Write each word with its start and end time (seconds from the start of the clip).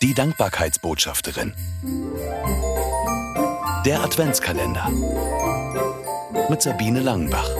Die 0.00 0.14
Dankbarkeitsbotschafterin. 0.14 1.52
Der 3.84 4.00
Adventskalender. 4.00 4.88
Mit 6.48 6.62
Sabine 6.62 7.00
Langenbach. 7.00 7.50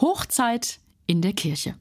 Hochzeit 0.00 0.78
in 1.06 1.20
der 1.20 1.32
Kirche. 1.32 1.74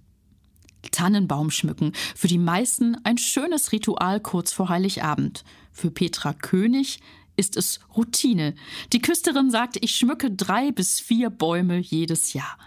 Tannenbaum 0.89 1.51
schmücken. 1.51 1.93
Für 2.15 2.27
die 2.27 2.39
meisten 2.39 2.97
ein 3.03 3.19
schönes 3.19 3.71
Ritual 3.71 4.19
kurz 4.21 4.51
vor 4.51 4.69
Heiligabend. 4.69 5.43
Für 5.71 5.91
Petra 5.91 6.33
König 6.33 7.01
ist 7.37 7.55
es 7.55 7.81
Routine. 7.95 8.55
Die 8.93 9.01
Küsterin 9.01 9.51
sagt, 9.51 9.77
ich 9.79 9.95
schmücke 9.95 10.31
drei 10.31 10.71
bis 10.71 10.99
vier 10.99 11.29
Bäume 11.29 11.77
jedes 11.77 12.33
Jahr. 12.33 12.57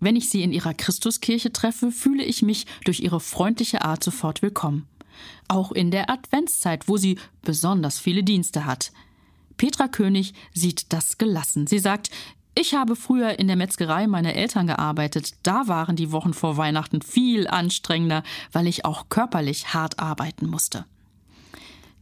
Wenn 0.00 0.16
ich 0.16 0.30
sie 0.30 0.42
in 0.42 0.52
ihrer 0.52 0.72
Christuskirche 0.72 1.52
treffe, 1.52 1.92
fühle 1.92 2.24
ich 2.24 2.42
mich 2.42 2.66
durch 2.84 3.00
ihre 3.00 3.20
freundliche 3.20 3.82
Art 3.82 4.02
sofort 4.02 4.40
willkommen. 4.40 4.88
Auch 5.46 5.72
in 5.72 5.90
der 5.90 6.08
Adventszeit, 6.08 6.88
wo 6.88 6.96
sie 6.96 7.18
besonders 7.42 7.98
viele 7.98 8.24
Dienste 8.24 8.64
hat. 8.64 8.92
Petra 9.58 9.88
König 9.88 10.32
sieht 10.54 10.92
das 10.94 11.18
gelassen. 11.18 11.66
Sie 11.66 11.78
sagt, 11.78 12.10
ich 12.54 12.74
habe 12.74 12.96
früher 12.96 13.38
in 13.38 13.46
der 13.46 13.56
Metzgerei 13.56 14.06
meiner 14.06 14.34
Eltern 14.34 14.66
gearbeitet. 14.66 15.34
Da 15.42 15.68
waren 15.68 15.96
die 15.96 16.12
Wochen 16.12 16.32
vor 16.32 16.56
Weihnachten 16.56 17.02
viel 17.02 17.46
anstrengender, 17.46 18.22
weil 18.52 18.66
ich 18.66 18.86
auch 18.86 19.10
körperlich 19.10 19.74
hart 19.74 19.98
arbeiten 19.98 20.48
musste. 20.48 20.86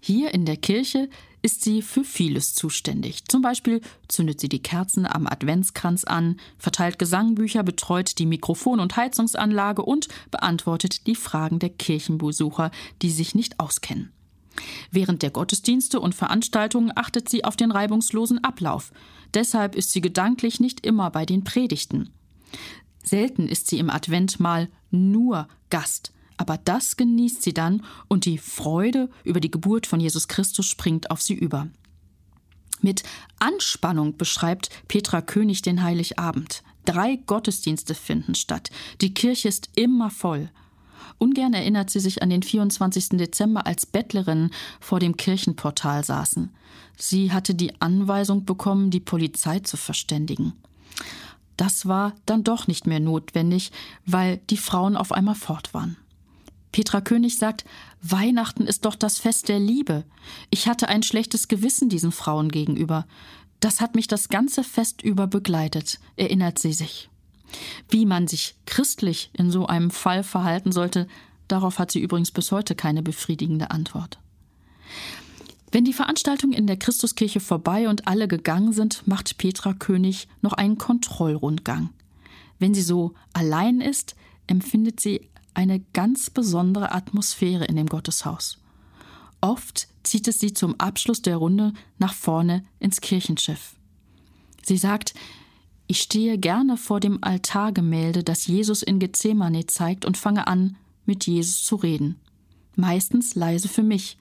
Hier 0.01 0.33
in 0.33 0.45
der 0.45 0.57
Kirche 0.57 1.09
ist 1.43 1.63
sie 1.63 1.83
für 1.83 2.05
vieles 2.05 2.55
zuständig. 2.55 3.25
Zum 3.29 3.43
Beispiel 3.43 3.81
zündet 4.09 4.41
sie 4.41 4.49
die 4.49 4.63
Kerzen 4.63 5.07
am 5.07 5.27
Adventskranz 5.27 6.05
an, 6.05 6.39
verteilt 6.59 6.99
Gesangbücher, 6.99 7.63
betreut 7.63 8.19
die 8.19 8.27
Mikrofon- 8.27 8.81
und 8.81 8.97
Heizungsanlage 8.97 9.83
und 9.83 10.09
beantwortet 10.31 11.07
die 11.07 11.15
Fragen 11.15 11.59
der 11.59 11.71
Kirchenbesucher, 11.71 12.71
die 13.03 13.11
sich 13.11 13.35
nicht 13.35 13.61
auskennen. 13.61 14.13
Während 14.91 15.23
der 15.23 15.31
Gottesdienste 15.31 16.01
und 16.01 16.15
Veranstaltungen 16.15 16.93
achtet 16.95 17.29
sie 17.29 17.45
auf 17.45 17.57
den 17.57 17.71
reibungslosen 17.71 18.43
Ablauf. 18.43 18.93
Deshalb 19.35 19.77
ist 19.77 19.93
sie 19.93 20.01
gedanklich 20.01 20.59
nicht 20.59 20.85
immer 20.85 21.11
bei 21.11 21.25
den 21.25 21.45
Predigten. 21.45 22.11
Selten 23.05 23.49
ist 23.49 23.69
sie 23.69 23.79
im 23.79 23.91
Advent 23.91 24.41
mal 24.41 24.69
nur 24.91 25.49
Gast 25.71 26.13
aber 26.39 26.57
das 26.57 26.97
genießt 26.97 27.43
sie 27.43 27.53
dann 27.53 27.85
und 28.09 28.25
die 28.25 28.39
Freude 28.39 29.11
über 29.25 29.41
die 29.41 29.51
Geburt 29.51 29.87
von 29.87 30.01
Jesus 30.01 30.29
Christus 30.29 30.67
springt 30.67 31.11
auf 31.11 31.21
sie 31.21 31.35
über. 31.35 31.69
Mit 32.81 33.03
Anspannung 33.39 34.17
beschreibt 34.17 34.71
Petra 34.89 35.21
König 35.21 35.63
den 35.63 35.83
Heiligabend. 35.83 36.63
Drei 36.85 37.17
Gottesdienste 37.17 37.95
finden 37.95 38.35
statt. 38.35 38.71
Die 39.01 39.13
Kirche 39.13 39.49
ist 39.49 39.69
immer 39.75 40.11
voll. 40.11 40.51
Ungern 41.19 41.53
erinnert 41.53 41.91
sie 41.91 42.01
sich 42.01 42.23
an 42.23 42.31
den 42.31 42.43
24. 42.43 43.11
Dezember, 43.11 43.67
als 43.67 43.87
Bettlerinnen 43.87 44.53
vor 44.81 45.01
dem 45.01 45.17
Kirchenportal 45.17 46.05
saßen. 46.05 46.51
Sie 46.97 47.33
hatte 47.33 47.55
die 47.55 47.81
Anweisung 47.81 48.45
bekommen, 48.45 48.91
die 48.91 49.01
Polizei 49.01 49.59
zu 49.61 49.77
verständigen. 49.77 50.53
Das 51.57 51.87
war 51.87 52.15
dann 52.25 52.45
doch 52.45 52.69
nicht 52.69 52.87
mehr 52.87 53.01
notwendig, 53.01 53.73
weil 54.07 54.39
die 54.49 54.57
Frauen 54.57 54.97
auf 54.97 55.11
einmal 55.11 55.35
fort 55.35 55.75
waren. 55.75 55.97
Petra 56.73 57.01
König 57.01 57.39
sagt, 57.39 57.65
Weihnachten 58.03 58.67
ist 58.67 58.85
doch 58.85 58.95
das 58.95 59.19
Fest 59.19 59.49
der 59.49 59.59
Liebe. 59.59 60.05
Ich 60.51 60.69
hatte 60.69 60.89
ein 60.89 61.03
schlechtes 61.03 61.49
Gewissen 61.49 61.89
diesen 61.89 62.13
Frauen 62.13 62.51
gegenüber. 62.51 63.07
Das 63.61 63.81
hat 63.81 63.95
mich 63.95 64.07
das 64.07 64.29
ganze 64.29 64.63
Fest 64.63 65.03
über 65.03 65.27
begleitet, 65.27 65.99
erinnert 66.17 66.59
sie 66.59 66.73
sich. 66.73 67.09
Wie 67.89 68.07
man 68.07 68.29
sich 68.29 68.57
christlich 68.67 69.31
in 69.33 69.51
so 69.51 69.67
einem 69.67 69.91
Fall 69.91 70.23
verhalten 70.23 70.71
sollte, 70.71 71.09
darauf 71.49 71.79
hat 71.79 71.91
sie 71.91 72.01
übrigens 72.01 72.31
bis 72.31 72.53
heute 72.53 72.75
keine 72.75 73.03
befriedigende 73.03 73.71
Antwort. 73.71 74.19
Wenn 75.71 75.85
die 75.85 75.93
Veranstaltung 75.93 76.53
in 76.53 76.67
der 76.67 76.79
Christuskirche 76.79 77.41
vorbei 77.41 77.89
und 77.89 78.07
alle 78.07 78.29
gegangen 78.29 78.73
sind, 78.73 79.07
macht 79.07 79.37
Petra 79.39 79.75
König 79.75 80.29
noch 80.41 80.55
einen 80.55 80.79
Kontrollrundgang. 80.79 81.91
Wenn 82.59 82.75
sie 82.75 82.83
so 82.83 83.15
allein 83.33 83.81
ist, 83.81 84.17
empfindet 84.47 85.01
sie 85.01 85.29
eine 85.59 85.81
ganz 85.93 86.31
besondere 86.31 86.93
Atmosphäre 86.93 87.65
in 87.65 87.75
dem 87.75 87.89
Gotteshaus. 87.89 88.59
Oft 89.41 89.89
zieht 90.05 90.29
es 90.29 90.39
sie 90.39 90.53
zum 90.53 90.79
Abschluss 90.79 91.21
der 91.21 91.37
Runde 91.37 91.73
nach 91.99 92.15
vorne 92.15 92.63
ins 92.79 93.01
Kirchenschiff. 93.01 93.75
Sie 94.63 94.77
sagt, 94.77 95.15
ich 95.89 96.01
stehe 96.01 96.39
gerne 96.39 96.77
vor 96.77 97.01
dem 97.01 97.25
Altargemälde, 97.25 98.23
das 98.23 98.47
Jesus 98.47 98.85
in 98.85 99.01
Gethsemane 99.01 99.67
zeigt, 99.67 100.05
und 100.05 100.17
fange 100.17 100.47
an, 100.47 100.77
mit 101.07 101.27
Jesus 101.27 101.65
zu 101.65 101.75
reden. 101.75 102.21
Meistens 102.77 103.35
leise 103.35 103.69
für 103.69 103.83
mich, 103.83 104.17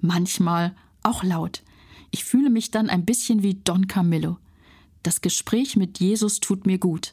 manchmal 0.00 0.72
auch 1.02 1.24
laut. 1.24 1.64
Ich 2.12 2.24
fühle 2.24 2.50
mich 2.50 2.70
dann 2.70 2.90
ein 2.90 3.04
bisschen 3.04 3.42
wie 3.42 3.54
Don 3.54 3.88
Camillo. 3.88 4.38
Das 5.02 5.20
Gespräch 5.20 5.74
mit 5.74 5.98
Jesus 5.98 6.38
tut 6.38 6.64
mir 6.64 6.78
gut. 6.78 7.12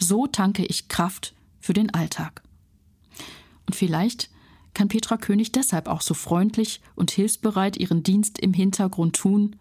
So 0.00 0.26
tanke 0.26 0.64
ich 0.64 0.88
Kraft 0.88 1.34
für 1.60 1.72
den 1.72 1.94
Alltag. 1.94 2.42
Und 3.66 3.74
vielleicht 3.74 4.30
kann 4.74 4.88
Petra 4.88 5.16
König 5.16 5.52
deshalb 5.52 5.86
auch 5.86 6.00
so 6.00 6.14
freundlich 6.14 6.80
und 6.94 7.10
hilfsbereit 7.10 7.76
ihren 7.76 8.02
Dienst 8.02 8.38
im 8.38 8.54
Hintergrund 8.54 9.16
tun 9.16 9.56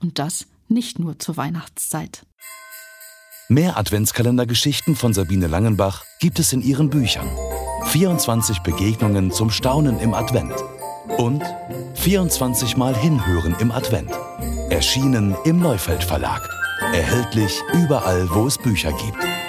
und 0.00 0.18
das 0.18 0.46
nicht 0.68 0.98
nur 0.98 1.18
zur 1.18 1.36
Weihnachtszeit. 1.36 2.26
Mehr 3.48 3.78
Adventskalendergeschichten 3.78 4.96
von 4.96 5.14
Sabine 5.14 5.46
Langenbach 5.46 6.04
gibt 6.18 6.40
es 6.40 6.52
in 6.52 6.62
ihren 6.62 6.90
Büchern. 6.90 7.28
24 7.84 8.60
Begegnungen 8.60 9.30
zum 9.30 9.50
Staunen 9.50 10.00
im 10.00 10.14
Advent 10.14 10.52
und 11.18 11.44
24 11.94 12.76
Mal 12.76 12.96
Hinhören 12.96 13.54
im 13.60 13.70
Advent. 13.70 14.10
Erschienen 14.70 15.36
im 15.44 15.60
Neufeld 15.60 16.02
Verlag. 16.02 16.48
Erhältlich 16.92 17.62
überall, 17.72 18.28
wo 18.30 18.48
es 18.48 18.58
Bücher 18.58 18.92
gibt. 18.92 19.45